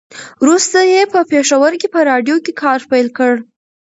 وروسته 0.43 0.79
یې 0.91 1.01
په 1.13 1.19
پېښور 1.31 1.71
کې 1.81 1.87
په 1.93 1.99
راډيو 2.09 2.37
کې 2.45 2.51
کار 2.63 2.79
پیل 2.91 3.07
کړ. 3.17 3.33